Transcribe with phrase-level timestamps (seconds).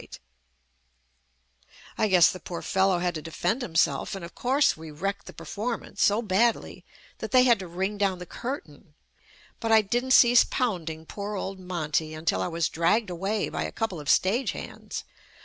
[0.01, 0.23] JUST ME
[1.99, 5.31] I guess the poor fellow had to defend himself, and of course we wrecked the
[5.31, 6.83] performance so badly
[7.19, 8.95] that they had to ring down the curtain;
[9.59, 13.71] but I didn't cease pounding poor old Monte until I was dragged away by a
[13.71, 15.03] couple of stage hands.